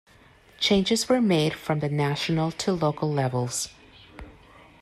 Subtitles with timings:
[0.59, 3.69] Changes were made from the national to local levels.